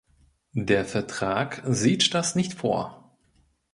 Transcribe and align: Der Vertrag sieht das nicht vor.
Der 0.55 0.83
Vertrag 0.83 1.61
sieht 1.67 2.15
das 2.15 2.33
nicht 2.33 2.55
vor. 2.55 3.15